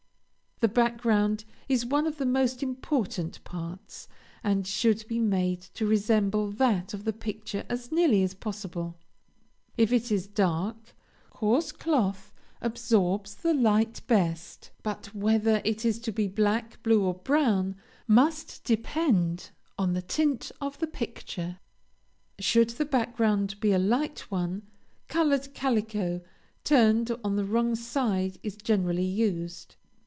[0.63, 4.07] The background is one of the most important parts,
[4.43, 8.95] and should be made to resemble that of the picture as nearly as possible;
[9.75, 10.93] if it is dark,
[11.31, 17.15] coarse cloth absorbs the light best; but whether it is to be black, blue, or
[17.15, 17.75] brown,
[18.07, 19.49] must depend
[19.79, 21.57] on the tint of the picture;
[22.37, 24.61] should the background be a light one,
[25.07, 26.21] colored calico,
[26.63, 29.75] turned on the wrong side, is generally used.